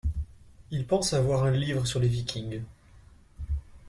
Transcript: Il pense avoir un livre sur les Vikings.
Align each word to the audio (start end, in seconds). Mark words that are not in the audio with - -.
Il 0.71 0.87
pense 0.87 1.13
avoir 1.13 1.43
un 1.43 1.51
livre 1.51 1.85
sur 1.85 1.99
les 1.99 2.07
Vikings. 2.07 2.63